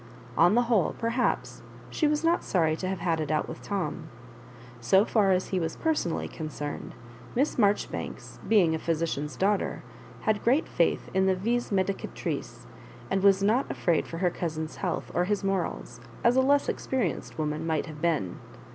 [0.35, 3.93] Ou the whole, perhaps, she was not sorry to have had it out with Tora.
[4.79, 6.95] So far as he was personally concerned.
[7.35, 9.83] Miss Maijoribanks, being a physician's daughter,
[10.21, 12.65] had great faith in the vis medicatrix,
[13.11, 17.37] and was not afraid for her cousin's health or his morals, as a less experienced
[17.37, 18.39] woman might have been.